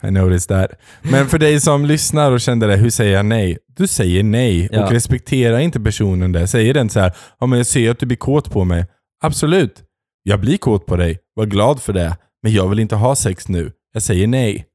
[0.08, 0.70] I noticed that.
[1.02, 3.58] Men för dig som lyssnar och kände det, hur säger jag nej?
[3.76, 4.84] Du säger nej Ja.
[4.84, 6.46] och respektera inte personen där.
[6.46, 8.86] Säger den så här, ja men jag ser att du blir kåt på mig.
[9.24, 9.82] Absolut,
[10.22, 11.18] jag blir kåt på dig.
[11.34, 12.16] Var glad för det.
[12.42, 13.72] Men jag vill inte ha sex nu.
[13.92, 14.66] Jag säger nej.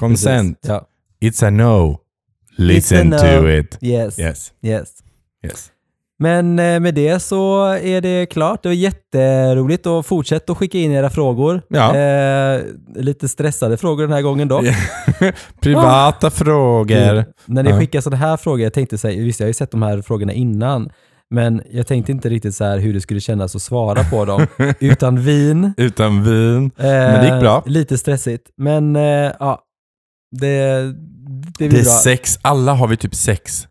[0.00, 0.58] Consent.
[0.66, 0.86] Ja.
[1.24, 1.98] It's a no.
[2.56, 3.50] Listen a to no.
[3.58, 3.78] it.
[3.80, 4.18] Yes.
[4.18, 4.52] Yes.
[4.62, 4.88] yes.
[5.46, 5.70] Yes.
[6.18, 8.62] Men eh, med det så är det klart.
[8.62, 11.62] Det var jätteroligt och fortsätt att skicka in era frågor.
[11.68, 11.96] Ja.
[11.96, 12.60] Eh,
[12.94, 14.62] lite stressade frågor den här gången då.
[15.60, 16.96] Privata frågor.
[17.12, 17.24] Mm.
[17.46, 17.78] När ni Ja.
[17.80, 20.32] skickar sådana här frågor, jag tänkte säga, visst jag har ju sett de här frågorna
[20.32, 20.90] innan,
[21.30, 24.46] men jag tänkte inte riktigt så här hur det skulle kännas att svara på dem.
[24.80, 25.74] Utan vin.
[25.76, 26.70] Utan vin.
[26.76, 27.62] Eh, Men det gick bra.
[27.66, 29.60] Lite stressigt, men eh, ja.
[30.40, 30.94] Det,
[31.58, 31.82] det Det är bra.
[31.84, 32.38] sex.
[32.42, 33.66] Alla har vi typ sex.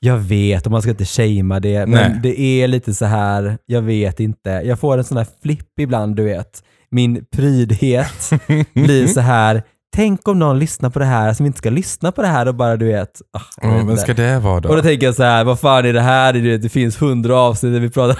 [0.00, 2.20] Jag vet, och man ska inte shamea det, men Nej.
[2.22, 4.50] det är lite så här, jag vet inte.
[4.50, 6.62] Jag får en sån här flipp ibland, du vet.
[6.90, 8.30] Min prydhet
[8.74, 9.62] blir så här,
[9.96, 12.54] tänk om någon lyssnar på det här som inte ska lyssna på det här och
[12.54, 13.20] bara du vet.
[13.32, 14.02] ah, jag vet vem inte.
[14.02, 14.68] ska det vara då?
[14.68, 16.32] Och då tänker jag så här, vad fan är det här?
[16.58, 18.18] Det finns hundra avsnitt där vi pratar.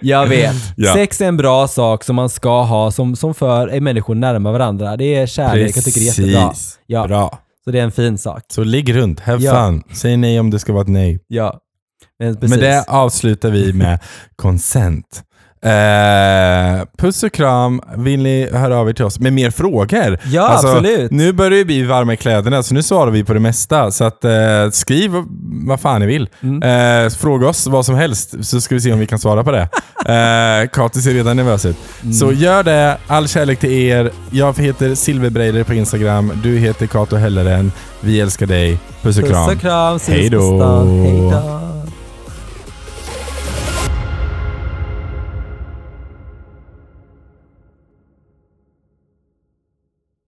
[0.00, 0.54] jag vet.
[0.76, 0.94] Ja.
[0.94, 4.96] Sex är en bra sak som man ska ha, som, som för människor närmare varandra.
[4.96, 6.48] Det är kärlek, jag tycker det är jättebra.
[6.48, 6.78] Precis.
[6.86, 7.06] Ja.
[7.06, 7.38] Bra.
[7.64, 8.42] Så det är en fin sak.
[8.52, 9.66] Så ligg runt, have Ja.
[9.66, 9.82] fun.
[9.92, 11.20] Säg nej om det ska vara ett nej.
[11.28, 11.58] Ja.
[12.18, 12.50] Men precis.
[12.50, 13.98] Men det avslutar vi med
[14.36, 15.22] consent.
[15.64, 17.80] Eh, puss och kram.
[17.96, 20.18] Vill ni höra av er till oss med mer frågor?
[20.24, 21.10] Ja, absolut.
[21.10, 23.90] Nu börjar det bli varma i kläderna, så nu svarar vi på det mesta.
[23.90, 25.10] Så att, eh, skriv
[25.66, 26.28] vad fan ni vill.
[26.42, 26.62] Mm.
[27.04, 29.50] Eh, fråga oss vad som helst, så ska vi se om vi kan svara på
[29.50, 29.68] det.
[30.02, 31.76] Eh, Kati ser redan nervös ut.
[32.02, 32.12] Mm.
[32.12, 32.96] Så gör det.
[33.06, 34.10] All kärlek till er.
[34.30, 36.32] Jag heter Silverbreider på Instagram.
[36.42, 37.72] Du heter Kato Helleren.
[38.00, 38.78] Vi älskar dig.
[39.02, 39.48] Puss och kram.
[39.48, 39.98] Puss och kram.
[40.06, 41.71] Hej då.